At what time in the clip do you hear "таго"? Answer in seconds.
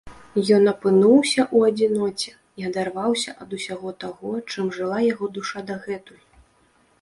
4.05-4.31